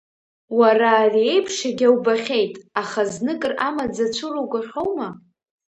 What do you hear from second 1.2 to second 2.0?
еиԥш егьа